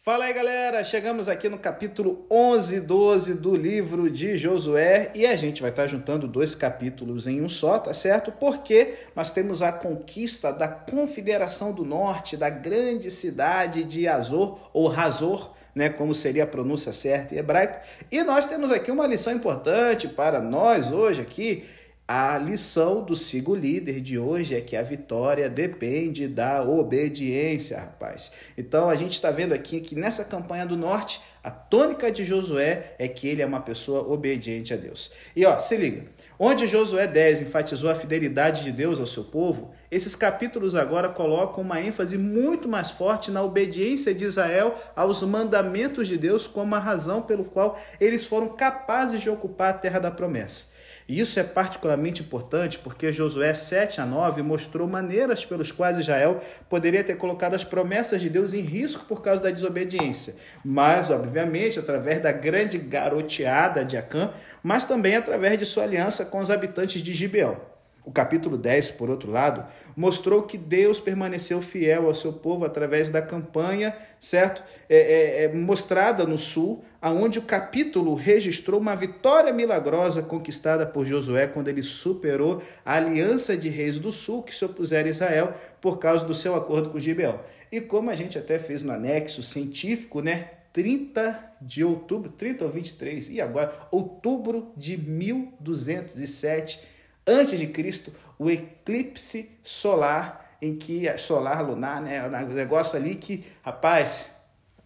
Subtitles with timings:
[0.00, 0.84] Fala aí, galera!
[0.84, 5.70] Chegamos aqui no capítulo 11 e 12 do livro de Josué e a gente vai
[5.70, 8.30] estar juntando dois capítulos em um só, tá certo?
[8.30, 14.86] Porque nós temos a conquista da Confederação do Norte, da grande cidade de Azor, ou
[14.86, 17.84] Razor, né, como seria a pronúncia certa em hebraico.
[18.10, 21.64] E nós temos aqui uma lição importante para nós hoje aqui,
[22.10, 28.32] a lição do sigo líder de hoje é que a vitória depende da obediência, rapaz.
[28.56, 32.94] Então a gente está vendo aqui que nessa campanha do norte, a tônica de Josué
[32.98, 35.10] é que ele é uma pessoa obediente a Deus.
[35.36, 36.06] E ó, se liga,
[36.38, 41.62] onde Josué 10 enfatizou a fidelidade de Deus ao seu povo, esses capítulos agora colocam
[41.62, 46.78] uma ênfase muito mais forte na obediência de Israel aos mandamentos de Deus como a
[46.78, 50.77] razão pelo qual eles foram capazes de ocupar a terra da promessa.
[51.08, 56.38] E isso é particularmente importante porque Josué 7 a 9 mostrou maneiras pelos quais Israel
[56.68, 60.36] poderia ter colocado as promessas de Deus em risco por causa da desobediência.
[60.62, 66.40] Mas, obviamente, através da grande garoteada de Acã, mas também através de sua aliança com
[66.40, 67.77] os habitantes de Gibeão.
[68.04, 73.10] O capítulo 10, por outro lado, mostrou que Deus permaneceu fiel ao seu povo através
[73.10, 74.62] da campanha, certo?
[74.88, 81.04] É, é, é, mostrada no sul, aonde o capítulo registrou uma vitória milagrosa conquistada por
[81.04, 85.52] Josué quando ele superou a aliança de reis do sul que se opuseram a Israel
[85.80, 87.40] por causa do seu acordo com Gibeão.
[87.70, 90.52] E como a gente até fez no anexo científico, né?
[90.72, 96.80] 30 de outubro, 30 ou 23, e agora, outubro de 1207
[97.28, 103.44] antes de Cristo, o eclipse solar, em que solar lunar, né, o negócio ali que,
[103.62, 104.30] rapaz,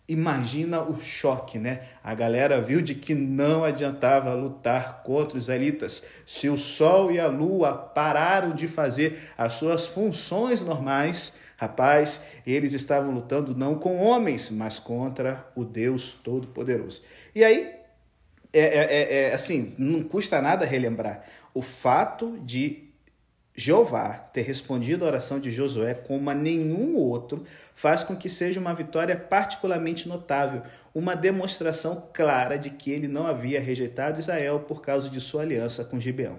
[0.09, 1.81] imagina o choque, né?
[2.03, 6.03] A galera viu de que não adiantava lutar contra os israelitas.
[6.27, 12.75] Se o sol e a lua pararam de fazer as suas funções normais, rapaz, eles
[12.75, 17.03] estavam lutando não com homens, mas contra o Deus Todo-Poderoso.
[17.35, 17.73] E aí,
[18.53, 21.25] é, é, é, é assim, não custa nada relembrar
[21.55, 22.93] o fato de
[23.55, 28.59] Jeová ter respondido a oração de Josué como a nenhum outro faz com que seja
[28.59, 30.63] uma vitória particularmente notável,
[30.95, 35.85] uma demonstração clara de que ele não havia rejeitado Israel por causa de sua aliança
[35.85, 36.39] com Gibeão.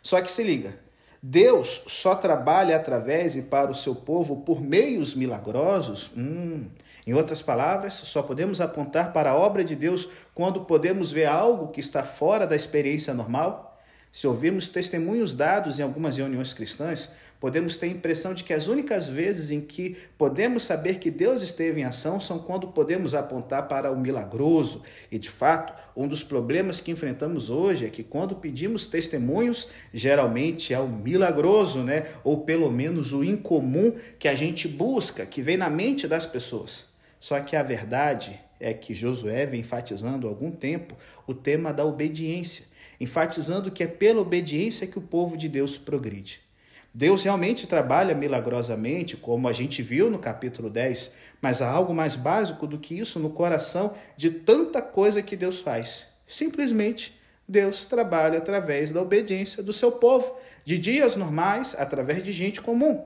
[0.00, 0.76] Só que se liga,
[1.20, 6.10] Deus só trabalha através e para o seu povo por meios milagrosos?
[6.16, 6.68] Hum.
[7.04, 11.68] Em outras palavras, só podemos apontar para a obra de Deus quando podemos ver algo
[11.68, 13.71] que está fora da experiência normal?
[14.12, 18.68] Se ouvirmos testemunhos dados em algumas reuniões cristãs, podemos ter a impressão de que as
[18.68, 23.68] únicas vezes em que podemos saber que Deus esteve em ação são quando podemos apontar
[23.68, 24.82] para o milagroso.
[25.10, 30.74] E, de fato, um dos problemas que enfrentamos hoje é que quando pedimos testemunhos, geralmente
[30.74, 32.04] é o milagroso, né?
[32.22, 36.92] Ou pelo menos o incomum que a gente busca, que vem na mente das pessoas.
[37.18, 40.94] Só que a verdade é que Josué vem enfatizando há algum tempo
[41.26, 42.70] o tema da obediência
[43.02, 46.40] enfatizando que é pela obediência que o povo de Deus progride.
[46.94, 52.14] Deus realmente trabalha milagrosamente, como a gente viu no capítulo 10, mas há algo mais
[52.14, 56.06] básico do que isso no coração de tanta coisa que Deus faz.
[56.28, 57.18] Simplesmente,
[57.48, 63.04] Deus trabalha através da obediência do seu povo, de dias normais, através de gente comum.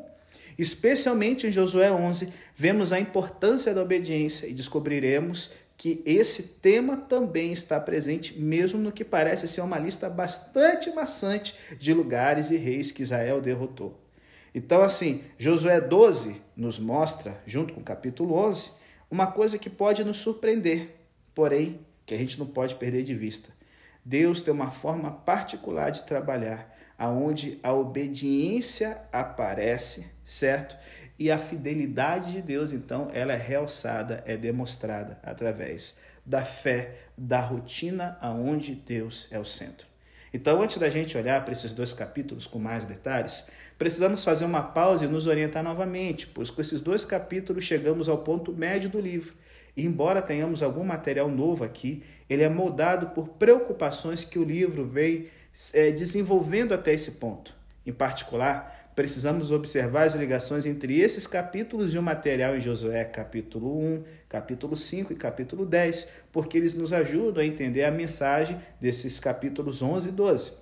[0.59, 7.53] Especialmente em Josué 11, vemos a importância da obediência e descobriremos que esse tema também
[7.53, 12.91] está presente, mesmo no que parece ser uma lista bastante maçante de lugares e reis
[12.91, 14.01] que Israel derrotou.
[14.55, 18.73] Então, assim, Josué 12 nos mostra, junto com o capítulo 11,
[19.11, 20.97] uma coisa que pode nos surpreender,
[21.35, 23.51] porém, que a gente não pode perder de vista.
[24.03, 30.77] Deus tem uma forma particular de trabalhar, aonde a obediência aparece, certo?
[31.19, 37.41] E a fidelidade de Deus, então, ela é realçada, é demonstrada através da fé, da
[37.41, 39.87] rotina aonde Deus é o centro.
[40.35, 43.47] Então, antes da gente olhar para esses dois capítulos com mais detalhes,
[43.79, 48.19] precisamos fazer uma pausa e nos orientar novamente, pois com esses dois capítulos chegamos ao
[48.19, 49.35] ponto médio do livro.
[49.75, 54.87] E embora tenhamos algum material novo aqui, ele é moldado por preocupações que o livro
[54.87, 55.29] vem
[55.73, 57.55] é, desenvolvendo até esse ponto.
[57.87, 63.79] Em particular, precisamos observar as ligações entre esses capítulos e o material em Josué, capítulo
[63.79, 69.21] 1, capítulo 5 e capítulo 10, porque eles nos ajudam a entender a mensagem desses
[69.21, 70.53] capítulos 11 e 12.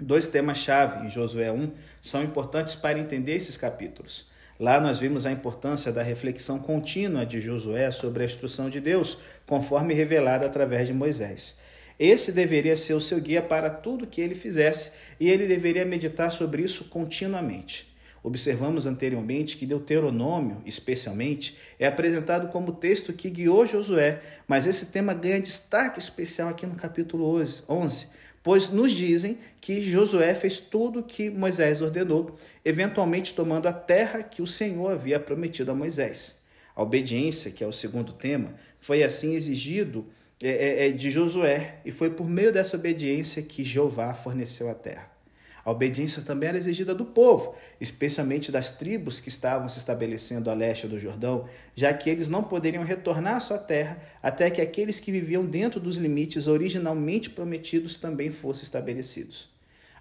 [0.00, 1.70] Dois temas-chave em Josué 1
[2.00, 4.30] são importantes para entender esses capítulos.
[4.58, 9.18] Lá nós vimos a importância da reflexão contínua de Josué sobre a instrução de Deus,
[9.46, 11.56] conforme revelada através de Moisés.
[11.98, 16.30] Esse deveria ser o seu guia para tudo que ele fizesse e ele deveria meditar
[16.30, 17.88] sobre isso continuamente.
[18.22, 25.14] Observamos anteriormente que Deuteronômio, especialmente, é apresentado como texto que guiou Josué, mas esse tema
[25.14, 27.24] ganha destaque especial aqui no capítulo
[27.68, 28.08] 11,
[28.42, 34.22] pois nos dizem que Josué fez tudo o que Moisés ordenou, eventualmente tomando a terra
[34.22, 36.38] que o Senhor havia prometido a Moisés.
[36.74, 40.06] A obediência, que é o segundo tema, foi assim exigido
[40.96, 45.18] de Josué, e foi por meio dessa obediência que Jeová forneceu a terra.
[45.64, 50.54] A obediência também era exigida do povo, especialmente das tribos que estavam se estabelecendo a
[50.54, 54.98] leste do Jordão, já que eles não poderiam retornar à sua terra até que aqueles
[54.98, 59.50] que viviam dentro dos limites originalmente prometidos também fossem estabelecidos.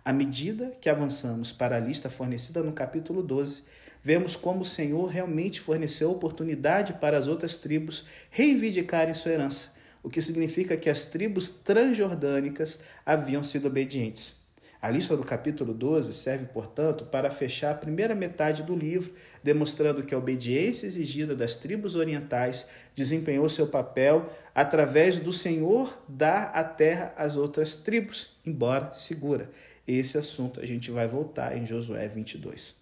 [0.05, 3.63] À medida que avançamos para a lista fornecida no capítulo 12,
[4.01, 9.71] vemos como o Senhor realmente forneceu oportunidade para as outras tribos reivindicarem sua herança,
[10.07, 14.37] o que significa que as tribos transjordânicas haviam sido obedientes.
[14.81, 19.11] A lista do capítulo 12 serve, portanto, para fechar a primeira metade do livro,
[19.43, 22.65] demonstrando que a obediência exigida das tribos orientais
[22.95, 29.49] desempenhou seu papel através do Senhor dar a terra às outras tribos, embora segura.
[29.85, 32.77] Esse assunto a gente vai voltar em Josué 22.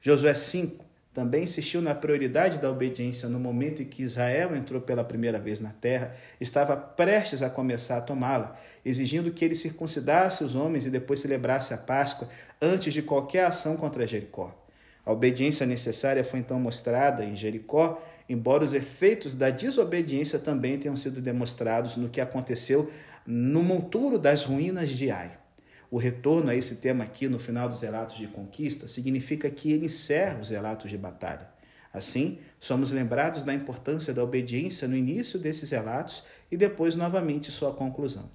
[0.00, 0.83] Josué 5
[1.14, 5.60] também insistiu na prioridade da obediência no momento em que Israel entrou pela primeira vez
[5.60, 10.90] na terra, estava prestes a começar a tomá-la, exigindo que ele circuncidasse os homens e
[10.90, 12.28] depois celebrasse a Páscoa
[12.60, 14.60] antes de qualquer ação contra Jericó.
[15.06, 20.96] A obediência necessária foi então mostrada em Jericó, embora os efeitos da desobediência também tenham
[20.96, 22.90] sido demonstrados no que aconteceu
[23.24, 25.43] no monturo das ruínas de Ai.
[25.94, 29.86] O retorno a esse tema aqui no final dos relatos de conquista significa que ele
[29.86, 31.48] encerra os relatos de batalha.
[31.92, 37.72] Assim, somos lembrados da importância da obediência no início desses relatos e depois novamente sua
[37.72, 38.28] conclusão.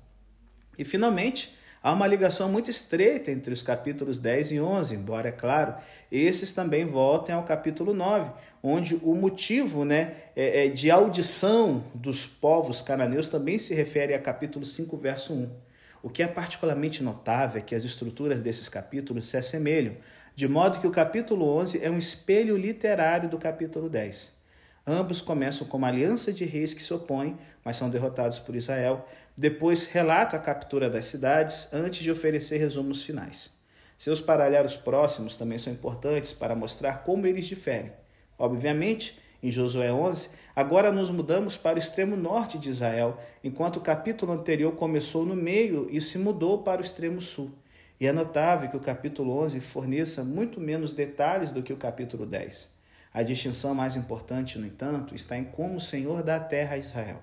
[0.78, 1.54] E finalmente,
[1.84, 5.76] há uma ligação muito estreita entre os capítulos 10 e 11, embora, é claro,
[6.10, 8.32] esses também voltem ao capítulo 9,
[8.64, 14.20] onde o motivo né, é, é de audição dos povos cananeus também se refere a
[14.22, 15.69] capítulo 5, verso 1.
[16.02, 19.98] O que é particularmente notável é que as estruturas desses capítulos se assemelham,
[20.34, 24.40] de modo que o capítulo 11 é um espelho literário do capítulo 10.
[24.88, 29.06] Ambos começam com uma aliança de reis que se opõem, mas são derrotados por Israel.
[29.38, 33.52] Depois relata a captura das cidades, antes de oferecer resumos finais.
[33.98, 37.92] Seus paralelos próximos também são importantes para mostrar como eles diferem.
[38.38, 43.82] Obviamente, em Josué 11, agora nos mudamos para o extremo norte de Israel, enquanto o
[43.82, 47.52] capítulo anterior começou no meio e se mudou para o extremo sul.
[48.00, 52.26] E é notável que o capítulo 11 forneça muito menos detalhes do que o capítulo
[52.26, 52.70] 10.
[53.14, 56.78] A distinção mais importante, no entanto, está em como o Senhor dá a terra a
[56.78, 57.22] Israel.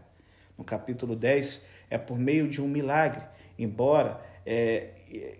[0.58, 3.22] No capítulo 10, é por meio de um milagre,
[3.58, 4.90] embora é,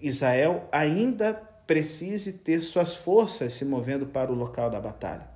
[0.00, 1.34] Israel ainda
[1.67, 5.36] precise ter suas forças se movendo para o local da batalha.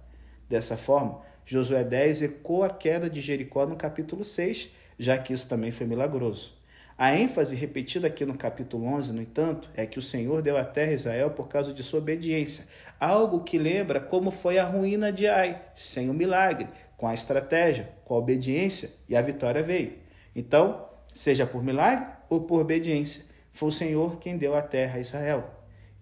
[0.50, 5.48] Dessa forma, Josué 10 ecoa a queda de Jericó no capítulo 6, já que isso
[5.48, 6.58] também foi milagroso.
[6.98, 10.64] A ênfase repetida aqui no capítulo 11, no entanto, é que o Senhor deu a
[10.64, 12.66] terra a Israel por causa de sua obediência,
[12.98, 17.88] algo que lembra como foi a ruína de Ai, sem o milagre, com a estratégia,
[18.04, 19.98] com a obediência, e a vitória veio.
[20.34, 25.00] Então, seja por milagre ou por obediência, foi o Senhor quem deu a terra a
[25.00, 25.48] Israel.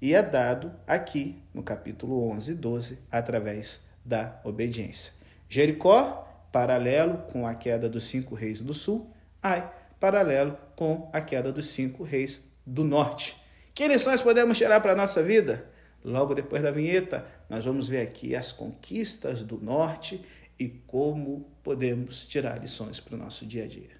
[0.01, 5.13] E é dado aqui, no capítulo 11 e 12, através da obediência.
[5.49, 9.13] Jericó, paralelo com a queda dos cinco reis do sul.
[9.43, 13.37] Ai, paralelo com a queda dos cinco reis do norte.
[13.75, 15.71] Que lições podemos tirar para a nossa vida?
[16.03, 20.25] Logo depois da vinheta, nós vamos ver aqui as conquistas do norte
[20.59, 23.98] e como podemos tirar lições para o nosso dia a dia.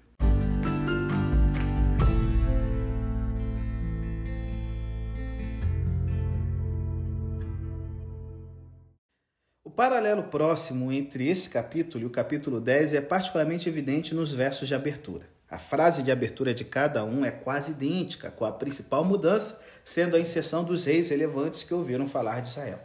[9.79, 14.75] Paralelo próximo entre esse capítulo e o capítulo 10 é particularmente evidente nos versos de
[14.75, 15.25] abertura.
[15.49, 20.17] A frase de abertura de cada um é quase idêntica, com a principal mudança sendo
[20.17, 22.81] a inserção dos reis relevantes que ouviram falar de Israel.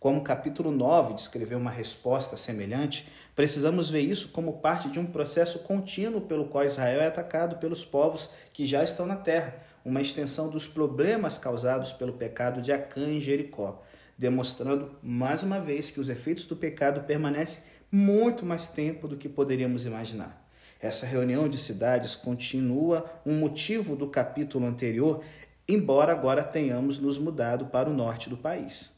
[0.00, 5.04] Como o capítulo 9 descreveu uma resposta semelhante, precisamos ver isso como parte de um
[5.04, 10.00] processo contínuo pelo qual Israel é atacado pelos povos que já estão na terra, uma
[10.00, 13.82] extensão dos problemas causados pelo pecado de Acã em Jericó
[14.18, 19.28] demonstrando mais uma vez que os efeitos do pecado permanecem muito mais tempo do que
[19.28, 20.44] poderíamos imaginar.
[20.80, 25.22] Essa reunião de cidades continua um motivo do capítulo anterior,
[25.68, 28.92] embora agora tenhamos nos mudado para o norte do país.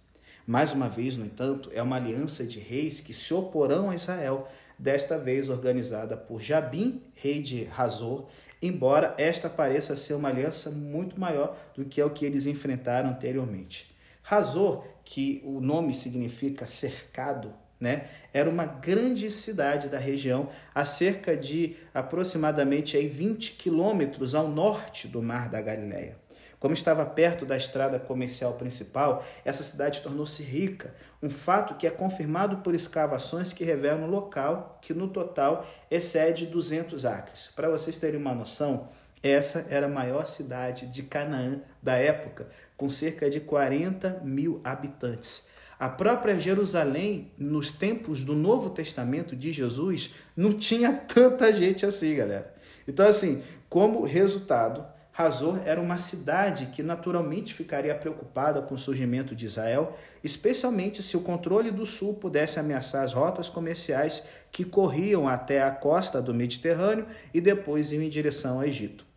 [0.46, 4.48] Mais uma vez, no entanto, é uma aliança de reis que se oporão a Israel,
[4.78, 8.26] desta vez organizada por Jabim, rei de Razor,
[8.60, 13.94] embora esta pareça ser uma aliança muito maior do que o que eles enfrentaram anteriormente.
[14.22, 18.04] Razor, que o nome significa cercado, né?
[18.32, 25.08] Era uma grande cidade da região, a cerca de aproximadamente aí, 20 quilômetros ao norte
[25.08, 26.16] do Mar da Galileia.
[26.60, 31.90] Como estava perto da estrada comercial principal, essa cidade tornou-se rica, um fato que é
[31.90, 37.50] confirmado por escavações que revelam um local que no total excede 200 acres.
[37.56, 38.88] Para vocês terem uma noção,
[39.22, 45.48] essa era a maior cidade de Canaã da época, com cerca de 40 mil habitantes.
[45.78, 52.16] A própria Jerusalém, nos tempos do Novo Testamento de Jesus, não tinha tanta gente assim,
[52.16, 52.54] galera.
[52.86, 59.34] Então, assim, como resultado, Razor era uma cidade que naturalmente ficaria preocupada com o surgimento
[59.34, 64.22] de Israel, especialmente se o controle do sul pudesse ameaçar as rotas comerciais
[64.52, 69.09] que corriam até a costa do Mediterrâneo e depois iam em direção ao Egito.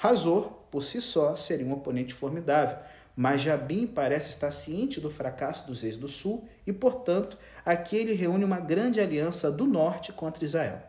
[0.00, 2.78] Razor, por si só, seria um oponente formidável,
[3.16, 7.36] mas Jabim parece estar ciente do fracasso dos reis do sul e, portanto,
[7.66, 10.80] aqui ele reúne uma grande aliança do norte contra Israel.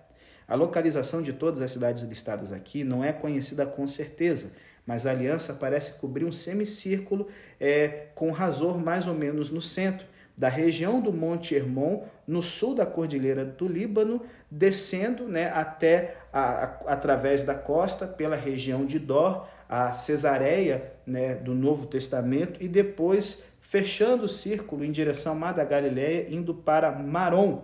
[0.47, 4.51] A localização de todas as cidades listadas aqui não é conhecida com certeza,
[4.85, 7.27] mas a aliança parece cobrir um semicírculo
[7.59, 10.05] é, com Razor mais ou menos no centro,
[10.39, 16.39] da região do Monte Hermon, no sul da Cordilheira do Líbano, descendo né, até a,
[16.41, 22.69] a, através da costa pela região de Dor, a Cesareia né, do Novo Testamento, e
[22.69, 27.61] depois fechando o círculo em direção a Mar da Galileia, indo para Marom.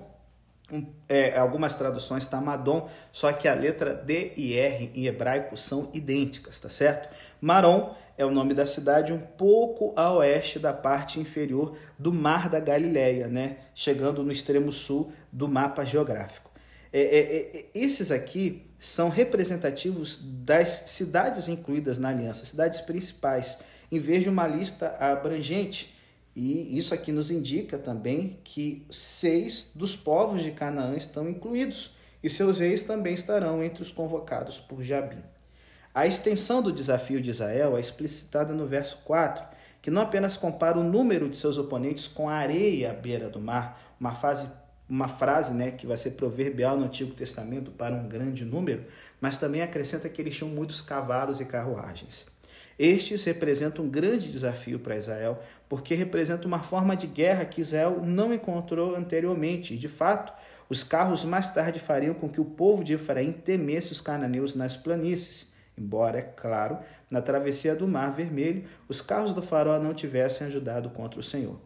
[0.69, 5.55] Um, é, algumas traduções está Madom, só que a letra D e R em hebraico
[5.55, 7.07] são idênticas, tá certo?
[7.39, 12.49] Marom é o nome da cidade um pouco a oeste da parte inferior do Mar
[12.49, 13.57] da Galileia, né?
[13.73, 16.51] chegando no extremo sul do mapa geográfico.
[16.93, 23.59] É, é, é, esses aqui são representativos das cidades incluídas na aliança, cidades principais,
[23.91, 25.93] em vez de uma lista abrangente.
[26.33, 31.93] E isso aqui nos indica também que seis dos povos de Canaã estão incluídos,
[32.23, 35.21] e seus reis também estarão entre os convocados por Jabim.
[35.95, 39.45] A extensão do desafio de Israel é explicitada no verso 4,
[39.81, 43.39] que não apenas compara o número de seus oponentes com a areia à beira do
[43.39, 44.45] mar, uma, fase,
[44.89, 48.83] uma frase né, que vai ser proverbial no Antigo Testamento para um grande número,
[49.21, 52.25] mas também acrescenta que eles tinham muitos cavalos e carruagens.
[52.77, 58.01] Estes representam um grande desafio para Israel, porque representam uma forma de guerra que Israel
[58.03, 59.73] não encontrou anteriormente.
[59.73, 60.33] E, de fato,
[60.67, 64.75] os carros mais tarde fariam com que o povo de Efraim temesse os cananeus nas
[64.75, 65.54] planícies.
[65.77, 66.79] Embora, é claro,
[67.11, 71.59] na travessia do Mar Vermelho, os carros do faraó não tivessem ajudado contra o Senhor.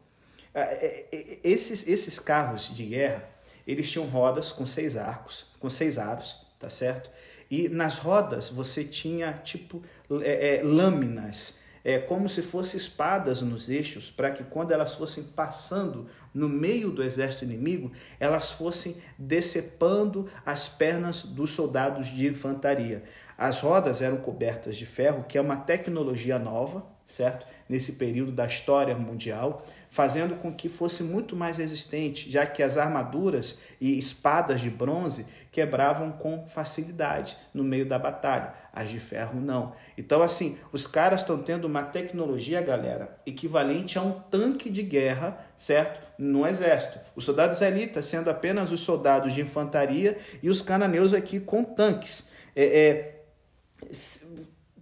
[0.54, 3.24] Ah, é, é, esses, esses carros de guerra,
[3.68, 7.12] eles tinham rodas com seis arcos, com seis aros, tá certo?
[7.52, 9.82] E nas rodas você tinha tipo
[10.22, 15.24] é, é, lâminas, é, como se fossem espadas nos eixos, para que quando elas fossem
[15.24, 23.04] passando no meio do exército inimigo, elas fossem decepando as pernas dos soldados de infantaria.
[23.40, 27.48] As rodas eram cobertas de ferro, que é uma tecnologia nova, certo?
[27.70, 32.78] Nesse período da história mundial, fazendo com que fosse muito mais resistente, já que as
[32.78, 39.40] armaduras e espadas de bronze quebravam com facilidade no meio da batalha, as de ferro
[39.40, 39.72] não.
[39.98, 45.40] Então, assim, os caras estão tendo uma tecnologia, galera, equivalente a um tanque de guerra,
[45.56, 46.06] certo?
[46.18, 47.00] No exército.
[47.16, 52.28] Os soldados israelitas sendo apenas os soldados de infantaria e os cananeus aqui com tanques.
[52.54, 53.19] É, é,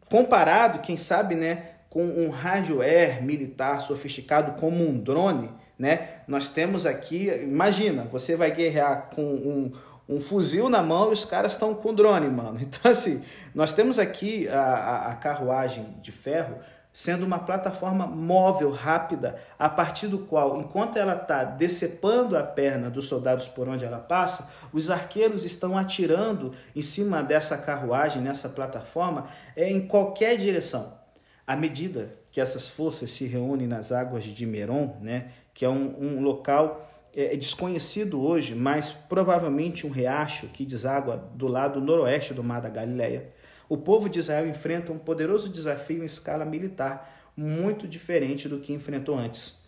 [0.09, 6.21] comparado, quem sabe, né, com um hardware militar sofisticado como um drone, né?
[6.27, 9.71] Nós temos aqui, imagina, você vai guerrear com um,
[10.09, 12.59] um fuzil na mão e os caras estão com drone, mano.
[12.61, 13.23] Então, assim,
[13.53, 16.57] nós temos aqui a, a, a carruagem de ferro
[16.97, 22.89] sendo uma plataforma móvel, rápida, a partir do qual, enquanto ela está decepando a perna
[22.89, 28.49] dos soldados por onde ela passa, os arqueiros estão atirando em cima dessa carruagem, nessa
[28.49, 30.97] plataforma, é, em qualquer direção.
[31.45, 35.93] À medida que essas forças se reúnem nas águas de Meron, né, que é um,
[36.01, 42.43] um local é, desconhecido hoje, mas provavelmente um riacho que deságua do lado noroeste do
[42.43, 43.31] Mar da Galileia,
[43.69, 48.73] o povo de Israel enfrenta um poderoso desafio em escala militar, muito diferente do que
[48.73, 49.59] enfrentou antes.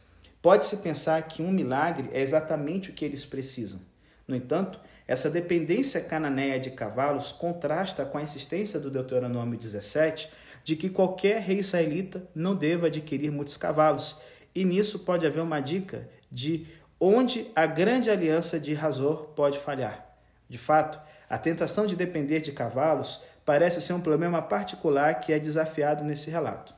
[0.42, 3.82] Pode-se pensar que um milagre é exatamente o que eles precisam.
[4.28, 10.30] No entanto, essa dependência cananeia de cavalos contrasta com a insistência do Deuteronômio 17
[10.64, 14.18] de que qualquer rei israelita não deva adquirir muitos cavalos.
[14.54, 16.68] E nisso pode haver uma dica de
[17.00, 20.16] onde a grande aliança de Razor pode falhar.
[20.48, 25.40] De fato, a tentação de depender de cavalos parece ser um problema particular que é
[25.40, 26.72] desafiado nesse relato.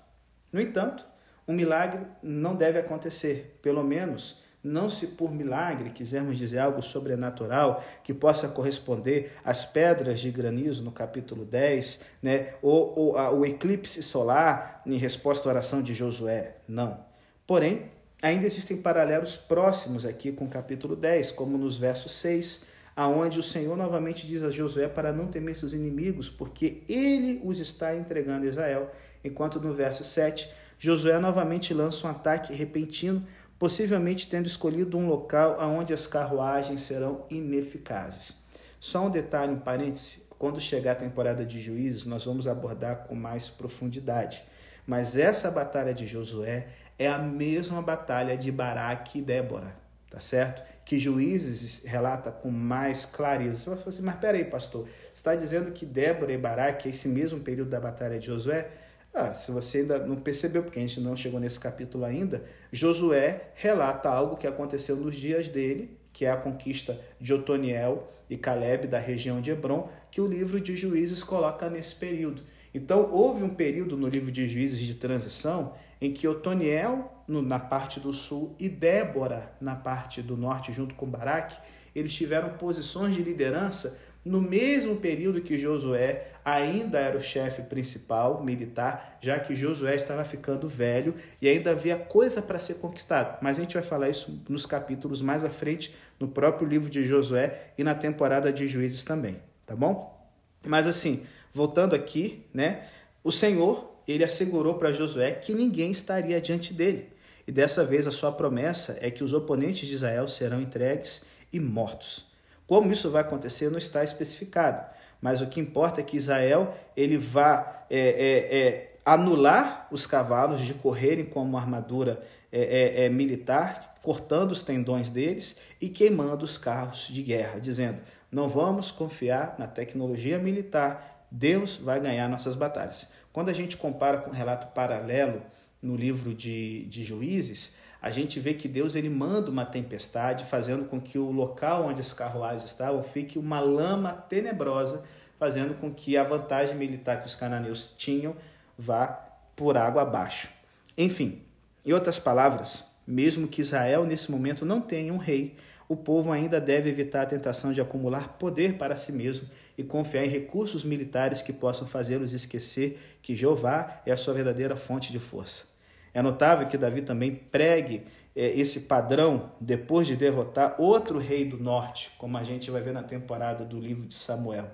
[0.54, 1.06] No entanto,
[1.46, 7.84] um milagre não deve acontecer, pelo menos não se por milagre quisermos dizer algo sobrenatural
[8.06, 12.54] que possa corresponder às pedras de granizo no capítulo 10, né?
[12.62, 16.56] ou, ou a, o eclipse solar em resposta à oração de Josué.
[16.70, 17.04] Não.
[17.46, 23.40] Porém, ainda existem paralelos próximos aqui com o capítulo 10, como nos versos 6, aonde
[23.40, 27.96] o Senhor novamente diz a Josué para não temer seus inimigos, porque ele os está
[27.96, 28.92] entregando a Israel,
[29.24, 33.26] enquanto no verso 7, Josué novamente lança um ataque repentino
[33.62, 38.36] possivelmente tendo escolhido um local onde as carruagens serão ineficazes.
[38.80, 43.14] Só um detalhe, um parêntese: quando chegar a temporada de juízes, nós vamos abordar com
[43.14, 44.44] mais profundidade.
[44.88, 49.76] Mas essa batalha de Josué é a mesma batalha de Baraque e Débora,
[50.12, 50.62] tá certo?
[50.84, 53.58] Que Juízes relata com mais clareza.
[53.58, 57.08] Você vai falar assim, mas peraí, pastor, você está dizendo que Débora e Baraque esse
[57.08, 58.70] mesmo período da batalha de Josué?
[59.14, 63.52] Ah, se você ainda não percebeu, porque a gente não chegou nesse capítulo ainda, Josué
[63.56, 68.88] relata algo que aconteceu nos dias dele, que é a conquista de Otoniel e Caleb
[68.88, 72.44] da região de Hebron, que o livro de Juízes coloca nesse período.
[72.74, 77.60] Então, houve um período no livro de Juízes de transição em que Otoniel, no, na
[77.60, 81.58] parte do sul, e Débora, na parte do norte, junto com Baraque,
[81.94, 88.44] eles tiveram posições de liderança no mesmo período que Josué ainda era o chefe principal
[88.44, 93.40] militar, já que Josué estava ficando velho e ainda havia coisa para ser conquistada.
[93.42, 97.06] Mas a gente vai falar isso nos capítulos mais à frente, no próprio livro de
[97.06, 100.20] Josué e na temporada de Juízes também, tá bom?
[100.66, 102.88] Mas assim, voltando aqui, né?
[103.24, 107.10] O Senhor, ele assegurou para Josué que ninguém estaria diante dele.
[107.48, 111.60] E dessa vez a sua promessa é que os oponentes de Israel serão entregues e
[111.60, 112.26] mortos.
[112.68, 114.86] Como isso vai acontecer não está especificado,
[115.22, 120.62] mas o que importa é que Israel ele vá é, é, é, anular os cavalos
[120.62, 126.46] de correrem com uma armadura é, é, é, militar, cortando os tendões deles e queimando
[126.46, 128.00] os carros de guerra, dizendo:
[128.32, 133.12] não vamos confiar na tecnologia militar, Deus vai ganhar nossas batalhas.
[133.34, 135.42] Quando a gente compara com um relato paralelo
[135.82, 140.86] no livro de, de Juízes, a gente vê que Deus ele manda uma tempestade, fazendo
[140.86, 145.04] com que o local onde as carruagens estavam fique uma lama tenebrosa,
[145.38, 148.36] fazendo com que a vantagem militar que os cananeus tinham
[148.78, 149.08] vá
[149.56, 150.50] por água abaixo.
[150.98, 151.44] Enfim,
[151.86, 155.56] em outras palavras, mesmo que Israel nesse momento não tenha um rei,
[155.88, 160.26] o povo ainda deve evitar a tentação de acumular poder para si mesmo e confiar
[160.26, 165.20] em recursos militares que possam fazê-los esquecer que Jeová é a sua verdadeira fonte de
[165.20, 165.66] força.
[166.14, 168.04] É notável que Davi também pregue
[168.36, 172.94] é, esse padrão depois de derrotar outro rei do norte, como a gente vai ver
[172.94, 174.70] na temporada do livro de Samuel.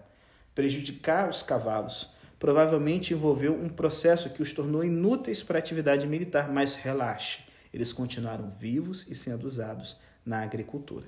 [0.55, 6.51] Prejudicar os cavalos provavelmente envolveu um processo que os tornou inúteis para a atividade militar,
[6.51, 7.41] mas relaxe,
[7.73, 11.05] eles continuaram vivos e sendo usados na agricultura.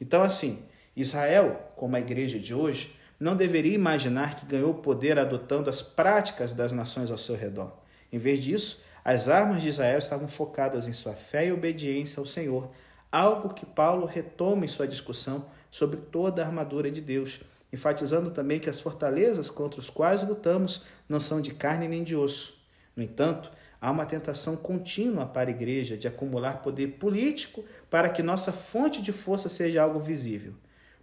[0.00, 0.62] Então, assim,
[0.96, 6.52] Israel, como a igreja de hoje, não deveria imaginar que ganhou poder adotando as práticas
[6.52, 7.72] das nações ao seu redor.
[8.12, 12.26] Em vez disso, as armas de Israel estavam focadas em sua fé e obediência ao
[12.26, 12.70] Senhor,
[13.10, 17.40] algo que Paulo retoma em sua discussão sobre toda a armadura de Deus,
[17.72, 22.14] enfatizando também que as fortalezas contra os quais lutamos não são de carne nem de
[22.14, 22.56] osso.
[22.94, 23.50] No entanto,
[23.80, 29.02] há uma tentação contínua para a igreja de acumular poder político para que nossa fonte
[29.02, 30.54] de força seja algo visível.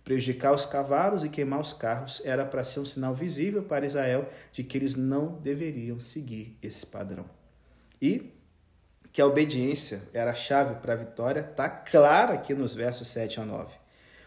[0.06, 4.30] Prejudicar os cavalos e queimar os carros era para ser um sinal visível para Israel
[4.54, 7.26] de que eles não deveriam seguir esse padrão.
[8.00, 8.32] E
[9.12, 13.40] que a obediência era a chave para a vitória, está clara aqui nos versos 7
[13.40, 13.76] a 9.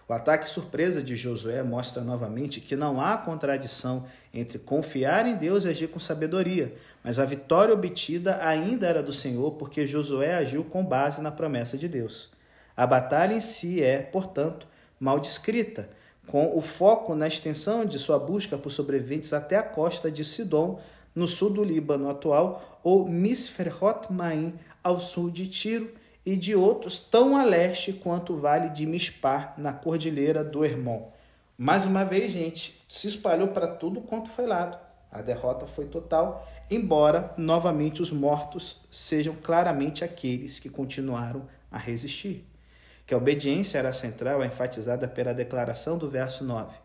[0.08, 5.64] O ataque surpresa de Josué mostra novamente que não há contradição entre confiar em Deus
[5.64, 10.64] e agir com sabedoria, mas a vitória obtida ainda era do Senhor, porque Josué agiu
[10.64, 12.30] com base na promessa de Deus.
[12.76, 14.66] A batalha em si é, portanto,
[14.98, 15.90] mal descrita,
[16.26, 20.78] com o foco na extensão de sua busca por sobreviventes até a costa de Sidom,
[21.14, 25.92] no sul do Líbano atual, ou Misferhot Maim, ao sul de Tiro,
[26.24, 31.10] e de outros tão a leste quanto o vale de Mispar, na cordilheira do Hermon.
[31.56, 34.78] Mais uma vez, gente, se espalhou para tudo quanto foi lado.
[35.10, 42.47] A derrota foi total, embora novamente os mortos sejam claramente aqueles que continuaram a resistir.
[43.08, 46.76] Que a obediência era central é enfatizada pela declaração do verso 9.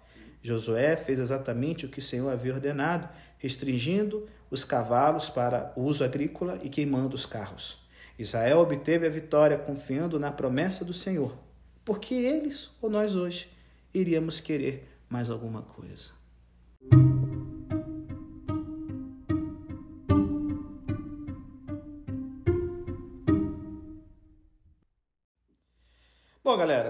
[0.42, 6.58] Josué fez exatamente o que o Senhor havia ordenado, restringindo os cavalos para uso agrícola
[6.64, 7.78] e queimando os carros.
[8.18, 11.38] Israel obteve a vitória confiando na promessa do Senhor,
[11.84, 13.50] porque eles ou nós hoje
[13.94, 16.23] iríamos querer mais alguma coisa.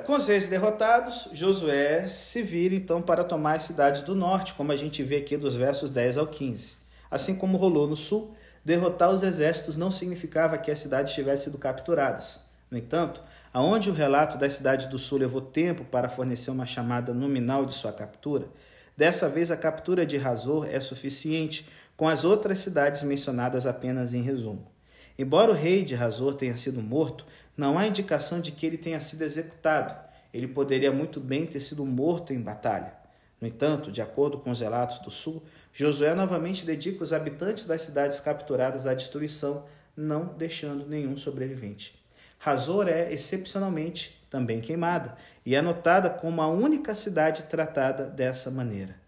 [0.06, 4.74] Com os reis derrotados, Josué se vira então para tomar as cidades do norte, como
[4.74, 6.76] a gente vê aqui dos versos 10 ao 15.
[7.10, 8.34] Assim como rolou no sul,
[8.66, 12.42] derrotar os exércitos não significava que as cidades tivessem sido capturadas.
[12.70, 13.22] No entanto,
[13.54, 17.74] aonde o relato da cidade do sul levou tempo para fornecer uma chamada nominal de
[17.74, 18.48] sua captura,
[18.98, 24.22] dessa vez a captura de Razor é suficiente, com as outras cidades mencionadas apenas em
[24.22, 24.68] resumo.
[25.18, 29.00] Embora o rei de Razor tenha sido morto, não há indicação de que ele tenha
[29.00, 29.96] sido executado.
[30.34, 32.94] Ele poderia muito bem ter sido morto em batalha.
[33.40, 37.82] No entanto, de acordo com os relatos do sul, Josué novamente dedica os habitantes das
[37.82, 42.02] cidades capturadas à destruição, não deixando nenhum sobrevivente.
[42.40, 49.03] Razor é, excepcionalmente, também queimada, e é notada como a única cidade tratada dessa maneira.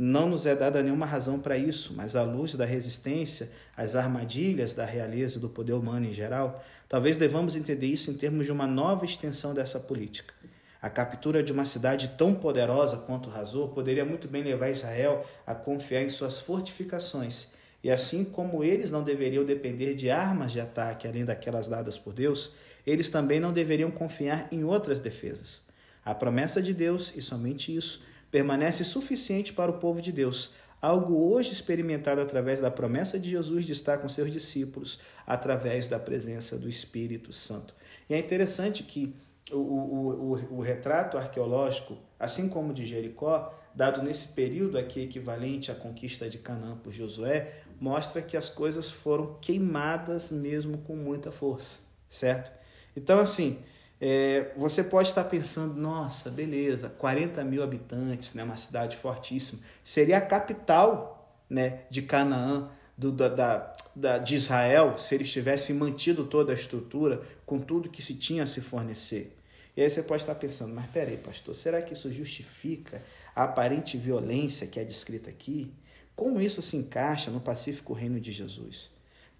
[0.00, 4.72] Não nos é dada nenhuma razão para isso, mas à luz da resistência às armadilhas
[4.72, 8.64] da realeza do poder humano em geral, talvez devamos entender isso em termos de uma
[8.64, 10.32] nova extensão dessa política.
[10.80, 15.52] A captura de uma cidade tão poderosa quanto Razor poderia muito bem levar Israel a
[15.52, 17.48] confiar em suas fortificações,
[17.82, 22.12] e assim como eles não deveriam depender de armas de ataque além daquelas dadas por
[22.12, 22.52] Deus,
[22.86, 25.66] eles também não deveriam confiar em outras defesas.
[26.04, 31.32] A promessa de Deus, e somente isso, permanece suficiente para o povo de Deus, algo
[31.32, 36.56] hoje experimentado através da promessa de Jesus de estar com seus discípulos, através da presença
[36.56, 37.74] do Espírito Santo.
[38.08, 39.14] E é interessante que
[39.50, 45.70] o, o, o, o retrato arqueológico, assim como de Jericó, dado nesse período aqui equivalente
[45.70, 51.30] à conquista de Canaã por Josué, mostra que as coisas foram queimadas mesmo com muita
[51.30, 52.50] força, certo?
[52.96, 53.58] Então, assim,
[54.00, 59.60] é, você pode estar pensando, nossa, beleza, 40 mil habitantes, né, uma cidade fortíssima.
[59.82, 66.24] Seria a capital né, de Canaã, do, da, da, de Israel, se eles tivessem mantido
[66.24, 69.36] toda a estrutura com tudo que se tinha a se fornecer.
[69.76, 73.00] E aí você pode estar pensando, mas peraí, pastor, será que isso justifica
[73.36, 75.72] a aparente violência que é descrita aqui?
[76.16, 78.90] Como isso se encaixa no pacífico reino de Jesus?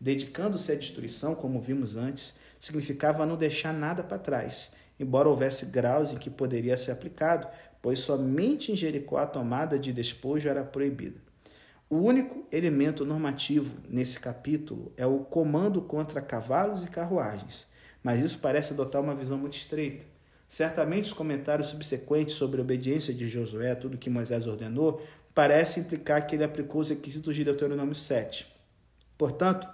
[0.01, 6.13] Dedicando-se à destruição, como vimos antes, significava não deixar nada para trás, embora houvesse graus
[6.13, 7.47] em que poderia ser aplicado,
[7.81, 11.21] pois somente em Jericó a tomada de despojo era proibida.
[11.91, 17.67] O único elemento normativo nesse capítulo é o comando contra cavalos e carruagens,
[18.03, 20.05] mas isso parece adotar uma visão muito estreita.
[20.47, 25.03] Certamente os comentários subsequentes sobre a obediência de Josué a tudo que Moisés ordenou
[25.35, 28.53] parecem implicar que ele aplicou os requisitos de Deuteronômio 7.
[29.17, 29.69] Portanto,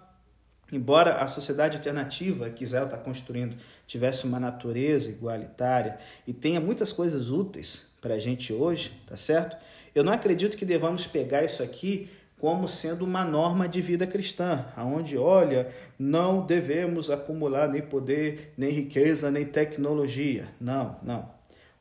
[0.74, 3.56] Embora a sociedade alternativa que Israel está construindo
[3.86, 9.56] tivesse uma natureza igualitária e tenha muitas coisas úteis para a gente hoje, tá certo?
[9.94, 12.10] Eu não acredito que devamos pegar isso aqui
[12.40, 18.70] como sendo uma norma de vida cristã, aonde, olha, não devemos acumular nem poder, nem
[18.70, 20.48] riqueza, nem tecnologia.
[20.60, 21.32] Não, não.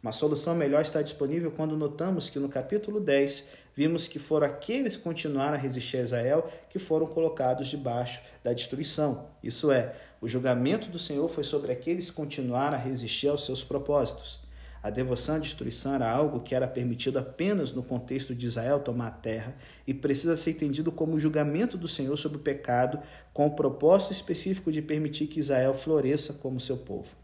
[0.03, 4.95] Uma solução melhor está disponível quando notamos que no capítulo 10 vimos que foram aqueles
[4.95, 9.27] que continuaram a resistir a Israel que foram colocados debaixo da destruição.
[9.41, 13.63] Isso é, o julgamento do Senhor foi sobre aqueles que continuaram a resistir aos seus
[13.63, 14.43] propósitos.
[14.83, 19.07] A devoção à destruição era algo que era permitido apenas no contexto de Israel tomar
[19.07, 19.55] a terra
[19.87, 22.99] e precisa ser entendido como o julgamento do Senhor sobre o pecado,
[23.33, 27.15] com o propósito específico de permitir que Israel floresça como seu povo.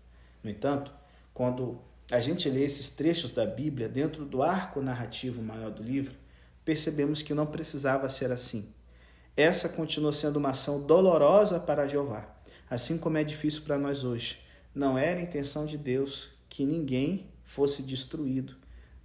[0.42, 0.94] No entanto,
[1.34, 6.16] quando a gente lê esses trechos da Bíblia dentro do arco narrativo maior do livro,
[6.70, 8.72] percebemos que não precisava ser assim.
[9.36, 12.30] Essa continua sendo uma ação dolorosa para Jeová,
[12.70, 14.40] assim como é difícil para nós hoje.
[14.76, 18.56] Não era intenção de Deus que ninguém fosse destruído,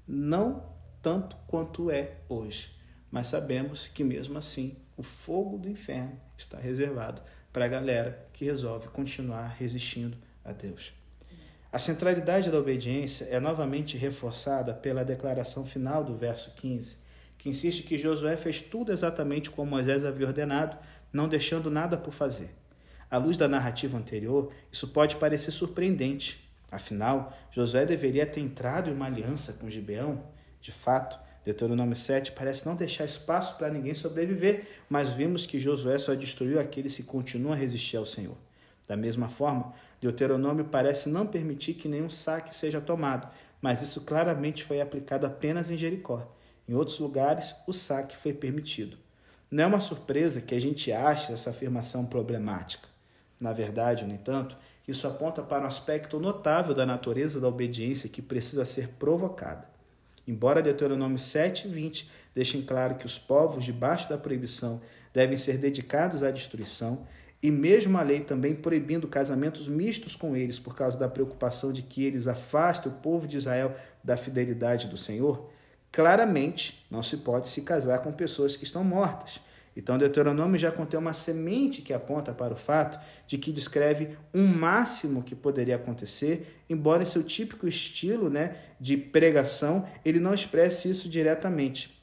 [0.07, 2.71] não tanto quanto é hoje.
[3.11, 8.45] Mas sabemos que mesmo assim o fogo do inferno está reservado para a galera que
[8.45, 10.93] resolve continuar resistindo a Deus.
[11.73, 17.04] A centralidade da obediência é novamente reforçada pela declaração final do verso 15,
[17.45, 20.79] que insiste que Josué fez tudo exatamente como Moisés havia ordenado,
[21.13, 22.49] não deixando nada por fazer.
[23.11, 26.51] À luz da narrativa anterior, isso pode parecer surpreendente.
[26.73, 30.25] Afinal, Josué deveria ter entrado em uma aliança com Gibeão.
[30.59, 35.99] De fato, Deuteronômio 7 parece não deixar espaço para ninguém sobreviver, mas vimos que Josué
[35.99, 38.39] só destruiu aqueles que continuam a resistir ao Senhor.
[38.89, 43.29] Da mesma forma, Deuteronômio parece não permitir que nenhum saque seja tomado,
[43.61, 46.27] mas isso claramente foi aplicado apenas em Jericó.
[46.69, 48.97] Em outros lugares, o saque foi permitido.
[49.51, 52.89] Não é uma surpresa que a gente ache essa afirmação problemática.
[53.41, 58.23] Na verdade, no entanto, isso aponta para um aspecto notável da natureza da obediência que
[58.23, 59.69] precisa ser provocada.
[60.27, 64.81] Embora Deuteronômio 7 e 20 deixem claro que os povos debaixo da proibição
[65.13, 67.07] devem ser dedicados à destruição,
[67.43, 71.83] e mesmo a lei também proibindo casamentos mistos com eles por causa da preocupação de
[71.83, 75.51] que eles afastem o povo de Israel da fidelidade do Senhor,
[75.95, 79.41] claramente não se pode se casar com pessoas que estão mortas.
[79.77, 84.45] Então, Deuteronômio já contém uma semente que aponta para o fato de que descreve um
[84.45, 90.91] máximo que poderia acontecer, embora em seu típico estilo né, de pregação ele não expresse
[90.91, 92.03] isso diretamente.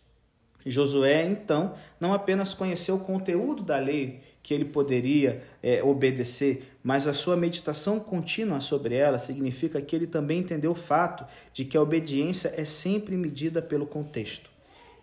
[0.65, 7.07] Josué, então, não apenas conheceu o conteúdo da lei que ele poderia é, obedecer, mas
[7.07, 11.77] a sua meditação contínua sobre ela significa que ele também entendeu o fato de que
[11.77, 14.49] a obediência é sempre medida pelo contexto.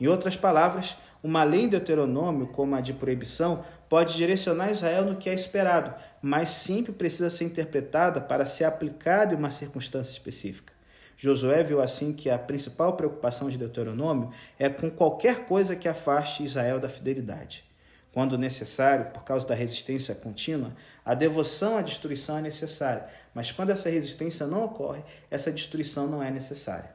[0.00, 5.16] Em outras palavras, uma lei em Deuteronômio, como a de proibição, pode direcionar Israel no
[5.16, 10.72] que é esperado, mas sempre precisa ser interpretada para ser aplicada em uma circunstância específica.
[11.16, 16.44] Josué viu assim que a principal preocupação de Deuteronômio é com qualquer coisa que afaste
[16.44, 17.67] Israel da fidelidade.
[18.12, 23.70] Quando necessário, por causa da resistência contínua, a devoção à destruição é necessária, mas quando
[23.70, 26.90] essa resistência não ocorre, essa destruição não é necessária.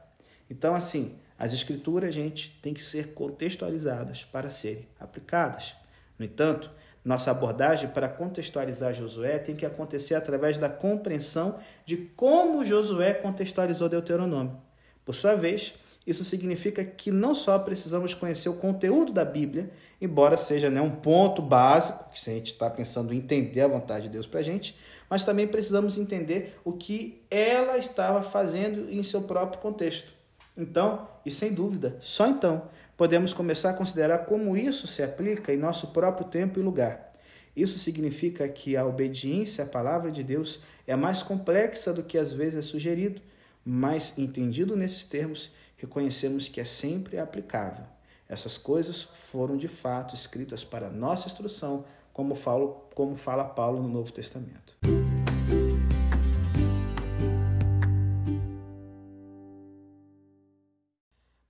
[0.50, 5.74] Então, assim, as escrituras, gente, têm que ser contextualizadas para serem aplicadas.
[6.18, 6.70] No entanto,
[7.04, 13.88] nossa abordagem para contextualizar Josué tem que acontecer através da compreensão de como Josué contextualizou
[13.88, 14.56] Deuteronômio.
[15.04, 15.74] Por sua vez,
[16.06, 20.90] isso significa que não só precisamos conhecer o conteúdo da Bíblia, embora seja né, um
[20.90, 24.40] ponto básico, que se a gente está pensando em entender a vontade de Deus para
[24.40, 24.76] a gente,
[25.08, 30.12] mas também precisamos entender o que ela estava fazendo em seu próprio contexto.
[30.56, 35.56] Então, e sem dúvida, só então, podemos começar a considerar como isso se aplica em
[35.56, 37.12] nosso próprio tempo e lugar.
[37.56, 42.32] Isso significa que a obediência à palavra de Deus é mais complexa do que às
[42.32, 43.20] vezes é sugerido,
[43.64, 45.52] mas entendido nesses termos,
[45.84, 47.84] reconhecemos que é sempre aplicável.
[48.28, 53.88] Essas coisas foram de fato escritas para nossa instrução, como, falo, como fala Paulo no
[53.88, 54.76] Novo Testamento.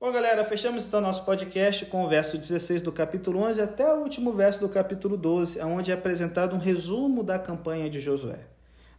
[0.00, 4.00] Bom, galera, fechamos então nosso podcast com o verso 16 do capítulo 11 até o
[4.00, 8.40] último verso do capítulo 12, onde é apresentado um resumo da campanha de Josué.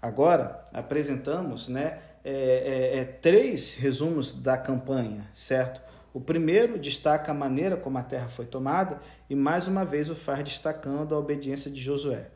[0.02, 5.80] Agora, apresentamos né, é, é, é, três resumos da campanha, certo?
[6.12, 10.16] O primeiro destaca a maneira como a terra foi tomada e, mais uma vez, o
[10.16, 12.32] faz destacando a obediência de Josué.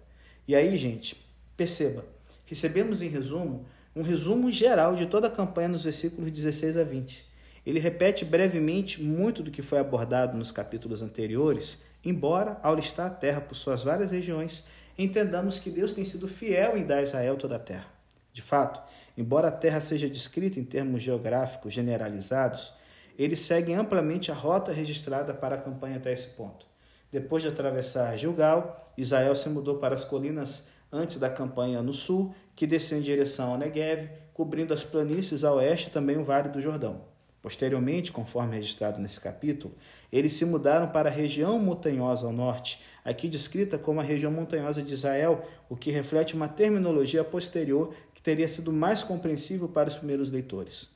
[0.47, 1.15] E aí, gente,
[1.57, 2.05] perceba,
[2.45, 7.25] recebemos em resumo um resumo geral de toda a campanha nos versículos 16 a 20.
[7.65, 13.09] Ele repete brevemente muito do que foi abordado nos capítulos anteriores, embora, ao listar a
[13.09, 14.65] terra por suas várias regiões,
[14.99, 17.87] entendamos que Deus tem sido fiel em dar a Israel toda a terra.
[18.31, 18.81] De fato,
[19.19, 22.73] embora a terra seja descrita em termos geográficos generalizados,
[23.17, 26.65] eles seguem amplamente a rota registrada para a campanha até esse ponto.
[27.11, 32.33] Depois de atravessar Gilgal, Israel se mudou para as colinas antes da campanha no sul,
[32.55, 36.49] que desceu em direção ao Negev, cobrindo as planícies a oeste e também o Vale
[36.49, 37.01] do Jordão.
[37.41, 39.73] Posteriormente, conforme registrado nesse capítulo,
[40.11, 44.83] eles se mudaram para a região montanhosa ao norte, aqui descrita como a região montanhosa
[44.83, 49.95] de Israel, o que reflete uma terminologia posterior que teria sido mais compreensível para os
[49.95, 50.89] primeiros leitores.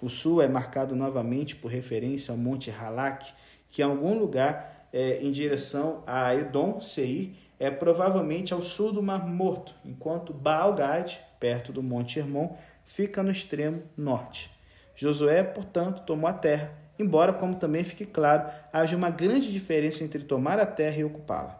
[0.00, 3.34] O sul é marcado novamente por referência ao Monte Halak,
[3.68, 9.02] que em algum lugar é, em direção a Edom, Seir, é provavelmente ao sul do
[9.02, 14.50] Mar Morto, enquanto Baal-Gad, perto do Monte Hermon, fica no extremo norte.
[14.96, 20.22] Josué, portanto, tomou a terra, embora, como também fique claro, haja uma grande diferença entre
[20.22, 21.59] tomar a terra e ocupá-la.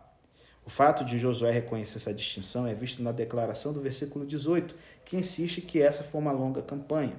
[0.70, 5.16] O fato de Josué reconhecer essa distinção é visto na declaração do versículo 18, que
[5.16, 7.14] insiste que essa foi uma longa campanha.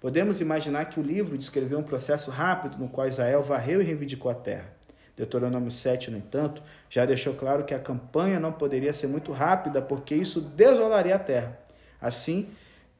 [0.00, 4.30] Podemos imaginar que o livro descreveu um processo rápido no qual Israel varreu e reivindicou
[4.30, 4.72] a terra.
[5.16, 9.82] Deuteronômio 7, no entanto, já deixou claro que a campanha não poderia ser muito rápida,
[9.82, 11.58] porque isso desolaria a terra.
[12.00, 12.50] Assim,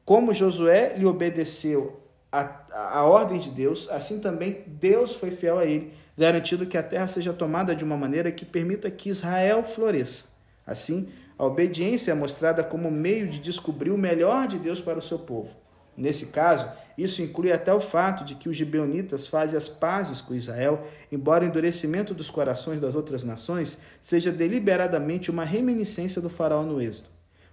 [0.03, 2.02] como Josué lhe obedeceu
[2.33, 6.81] a, a ordem de Deus, assim também Deus foi fiel a ele, garantindo que a
[6.81, 10.25] terra seja tomada de uma maneira que permita que Israel floresça.
[10.65, 15.01] Assim, a obediência é mostrada como meio de descobrir o melhor de Deus para o
[15.01, 15.55] seu povo.
[15.95, 16.67] Nesse caso,
[16.97, 21.43] isso inclui até o fato de que os gibeonitas fazem as pazes com Israel, embora
[21.43, 27.09] o endurecimento dos corações das outras nações seja deliberadamente uma reminiscência do faraó no êxodo.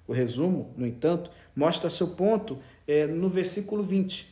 [0.06, 4.29] O resumo, no entanto, mostra seu ponto é, no versículo 20,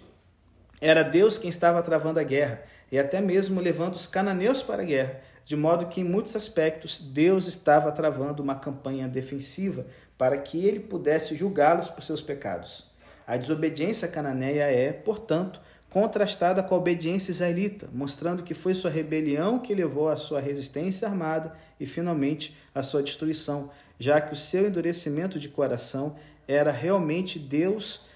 [0.80, 4.86] era Deus quem estava travando a guerra e até mesmo levando os cananeus para a
[4.86, 9.86] guerra, de modo que, em muitos aspectos, Deus estava travando uma campanha defensiva
[10.16, 12.86] para que ele pudesse julgá-los por seus pecados.
[13.26, 15.60] A desobediência cananeia é, portanto,
[15.90, 21.08] contrastada com a obediência israelita, mostrando que foi sua rebelião que levou à sua resistência
[21.08, 27.38] armada e finalmente à sua destruição, já que o seu endurecimento de coração era realmente
[27.38, 28.06] Deus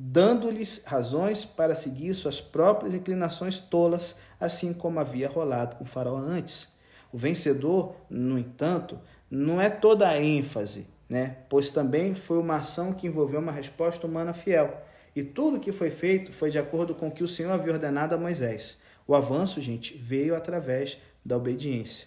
[0.00, 6.16] dando-lhes razões para seguir suas próprias inclinações tolas, assim como havia rolado com o faraó
[6.16, 6.68] antes.
[7.12, 8.96] O vencedor, no entanto,
[9.28, 11.38] não é toda a ênfase, né?
[11.48, 14.80] pois também foi uma ação que envolveu uma resposta humana fiel.
[15.16, 18.14] E tudo que foi feito foi de acordo com o que o Senhor havia ordenado
[18.14, 18.78] a Moisés.
[19.04, 22.06] O avanço, gente, veio através da obediência.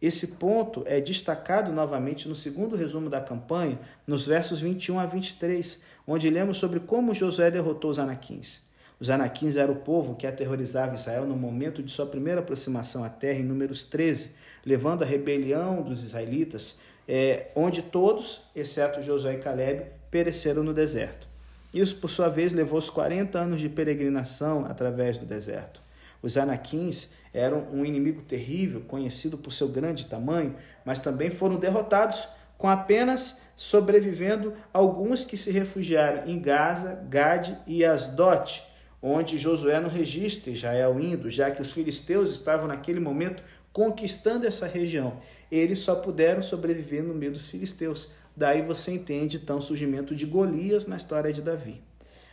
[0.00, 5.82] Esse ponto é destacado novamente no segundo resumo da campanha, nos versos 21 a 23,
[6.06, 8.62] onde lemos sobre como Josué derrotou os anaquins.
[8.98, 13.10] Os anaquins eram o povo que aterrorizava Israel no momento de sua primeira aproximação à
[13.10, 14.32] terra, em Números 13,
[14.64, 21.28] levando à rebelião dos israelitas, é, onde todos, exceto Josué e Caleb, pereceram no deserto.
[21.72, 25.82] Isso, por sua vez, levou os 40 anos de peregrinação através do deserto.
[26.22, 32.28] Os anaquins eram um inimigo terrível, conhecido por seu grande tamanho, mas também foram derrotados,
[32.58, 38.62] com apenas sobrevivendo alguns que se refugiaram em Gaza, Gade e Asdote,
[39.02, 44.66] onde Josué não registra Israel indo, já que os filisteus estavam naquele momento conquistando essa
[44.66, 45.20] região.
[45.50, 48.10] Eles só puderam sobreviver no meio dos filisteus.
[48.36, 51.82] Daí você entende então o surgimento de Golias na história de Davi.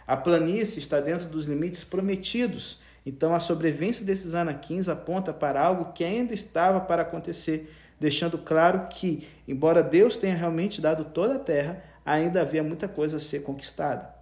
[0.05, 5.93] A planície está dentro dos limites prometidos então, a sobrevivência desses anaquins aponta para algo
[5.93, 11.39] que ainda estava para acontecer, deixando claro que, embora Deus tenha realmente dado toda a
[11.39, 14.13] terra, ainda havia muita coisa a ser conquistada.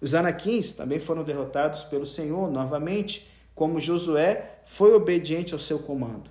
[0.00, 6.30] Os anaquins também foram derrotados pelo Senhor novamente, como Josué foi obediente ao seu comando.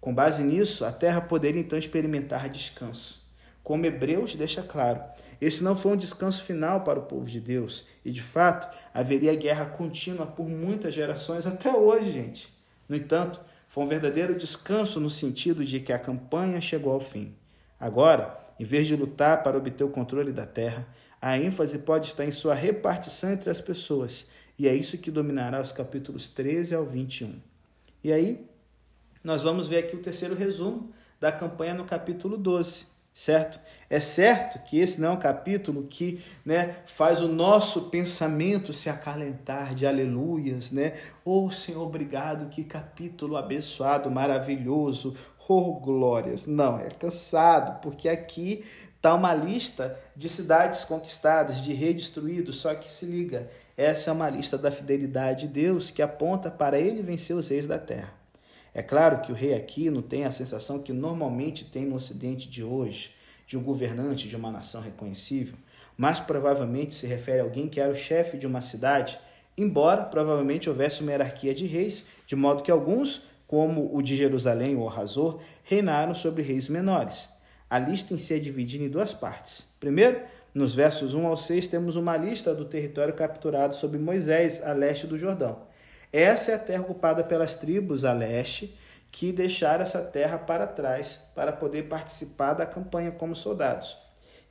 [0.00, 3.20] Com base nisso, a terra poderia então experimentar descanso.
[3.62, 5.02] Como Hebreus deixa claro,
[5.40, 7.86] esse não foi um descanso final para o povo de Deus.
[8.04, 12.52] E de fato, haveria guerra contínua por muitas gerações até hoje, gente.
[12.86, 17.34] No entanto, foi um verdadeiro descanso no sentido de que a campanha chegou ao fim.
[17.78, 20.86] Agora, em vez de lutar para obter o controle da terra,
[21.22, 24.28] a ênfase pode estar em sua repartição entre as pessoas.
[24.58, 27.40] E é isso que dominará os capítulos 13 ao 21.
[28.04, 28.46] E aí,
[29.24, 33.60] nós vamos ver aqui o terceiro resumo da campanha no capítulo 12 certo?
[33.90, 38.88] É certo que esse não é um capítulo que né, faz o nosso pensamento se
[38.88, 40.92] acalentar de aleluias, né?
[41.24, 45.16] Oh Senhor, obrigado, que capítulo abençoado, maravilhoso,
[45.48, 46.46] oh glórias.
[46.46, 52.72] Não, é cansado, porque aqui está uma lista de cidades conquistadas, de rei destruído, só
[52.76, 57.02] que se liga, essa é uma lista da fidelidade de Deus que aponta para ele
[57.02, 58.12] vencer os reis da terra.
[58.72, 62.48] É claro que o rei aqui não tem a sensação que normalmente tem no ocidente
[62.48, 63.18] de hoje,
[63.50, 65.56] de um governante de uma nação reconhecível,
[65.96, 69.18] mas provavelmente se refere a alguém que era o chefe de uma cidade,
[69.58, 74.76] embora provavelmente houvesse uma hierarquia de reis, de modo que alguns, como o de Jerusalém
[74.76, 77.28] ou Razor, reinaram sobre reis menores.
[77.68, 79.66] A lista em si é dividida em duas partes.
[79.80, 80.20] Primeiro,
[80.54, 85.08] nos versos 1 ao 6, temos uma lista do território capturado sob Moisés, a leste
[85.08, 85.58] do Jordão.
[86.12, 88.72] Essa é a terra ocupada pelas tribos a leste,
[89.10, 93.98] que deixaram essa terra para trás para poder participar da campanha como soldados.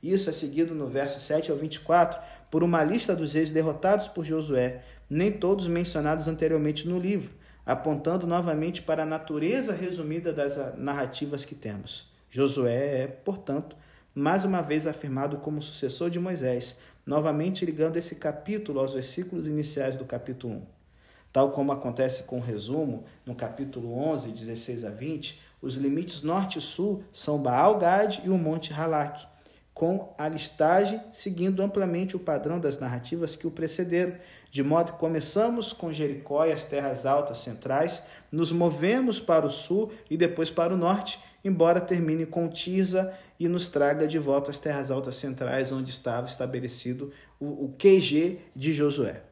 [0.02, 2.20] Isso é seguido no verso 7 ao 24
[2.50, 7.34] por uma lista dos reis derrotados por Josué, nem todos mencionados anteriormente no livro,
[7.66, 12.10] apontando novamente para a natureza resumida das narrativas que temos.
[12.30, 13.76] Josué é, portanto,
[14.14, 19.96] mais uma vez afirmado como sucessor de Moisés, novamente ligando esse capítulo aos versículos iniciais
[19.96, 20.79] do capítulo 1.
[21.32, 26.58] Tal como acontece com o resumo, no capítulo 11, 16 a 20, os limites norte
[26.58, 29.26] e sul são Baal-Gad e o Monte Halak,
[29.72, 34.14] com a listagem seguindo amplamente o padrão das narrativas que o precederam,
[34.50, 39.50] de modo que começamos com Jericó e as terras altas centrais, nos movemos para o
[39.50, 44.50] sul e depois para o norte, embora termine com Tisa e nos traga de volta
[44.50, 49.22] às terras altas centrais, onde estava estabelecido o QG de Josué.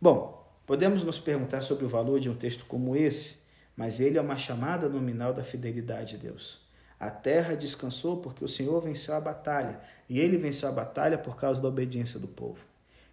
[0.00, 0.37] Bom,
[0.68, 3.38] Podemos nos perguntar sobre o valor de um texto como esse,
[3.74, 6.60] mas ele é uma chamada nominal da fidelidade de Deus.
[7.00, 11.38] A terra descansou porque o Senhor venceu a batalha, e ele venceu a batalha por
[11.38, 12.66] causa da obediência do povo.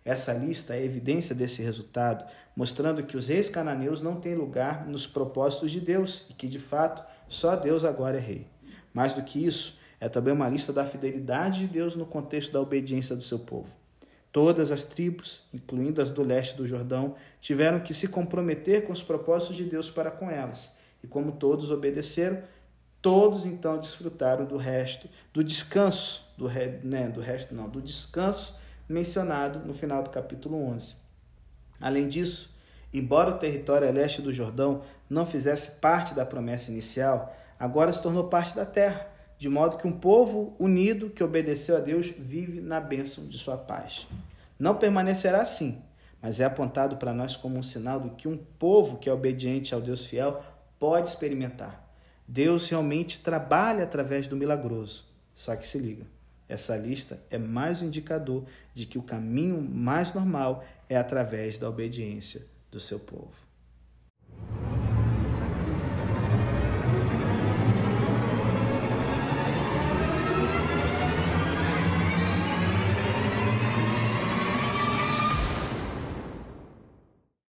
[0.04, 5.08] Essa lista é evidência desse resultado, mostrando que os reis cananeus não têm lugar nos
[5.08, 8.48] propósitos de Deus e que, de fato, só Deus agora é rei.
[8.94, 12.60] Mais do que isso, é também uma lista da fidelidade de Deus no contexto da
[12.60, 13.74] obediência do seu povo.
[14.36, 19.02] Todas as tribos, incluindo as do leste do Jordão, tiveram que se comprometer com os
[19.02, 20.74] propósitos de Deus para com elas.
[21.02, 22.44] E como todos obedeceram,
[23.02, 26.50] todos então desfrutaram do resto, do descanso, do,
[26.84, 28.58] né, do resto não, do descanso
[28.90, 30.98] mencionado no final do capítulo 11.
[31.80, 32.54] Além disso,
[32.96, 38.02] Embora o território a leste do Jordão não fizesse parte da promessa inicial, agora se
[38.02, 39.06] tornou parte da terra,
[39.38, 43.58] de modo que um povo unido que obedeceu a Deus vive na bênção de sua
[43.58, 44.08] paz.
[44.58, 45.82] Não permanecerá assim,
[46.22, 49.74] mas é apontado para nós como um sinal do que um povo que é obediente
[49.74, 50.42] ao Deus fiel
[50.80, 51.86] pode experimentar.
[52.28, 55.06] Deus realmente trabalha através do milagroso.
[55.36, 56.08] Só que se liga,
[56.48, 61.70] essa lista é mais um indicador de que o caminho mais normal é através da
[61.70, 63.45] obediência do seu povo.